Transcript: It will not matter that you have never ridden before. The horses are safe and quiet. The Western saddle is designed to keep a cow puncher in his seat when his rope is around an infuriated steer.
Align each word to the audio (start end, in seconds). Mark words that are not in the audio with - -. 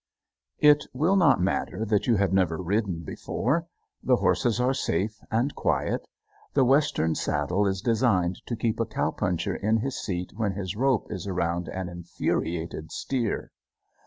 It 0.57 0.85
will 0.93 1.15
not 1.15 1.39
matter 1.43 1.85
that 1.85 2.07
you 2.07 2.15
have 2.15 2.33
never 2.33 2.57
ridden 2.57 3.03
before. 3.03 3.67
The 4.01 4.15
horses 4.15 4.59
are 4.59 4.73
safe 4.73 5.19
and 5.29 5.53
quiet. 5.53 6.07
The 6.55 6.65
Western 6.65 7.13
saddle 7.13 7.67
is 7.67 7.81
designed 7.81 8.41
to 8.47 8.55
keep 8.55 8.79
a 8.79 8.85
cow 8.87 9.11
puncher 9.11 9.55
in 9.55 9.77
his 9.77 9.95
seat 10.01 10.33
when 10.35 10.53
his 10.53 10.75
rope 10.75 11.05
is 11.11 11.27
around 11.27 11.67
an 11.67 11.87
infuriated 11.87 12.91
steer. 12.91 13.51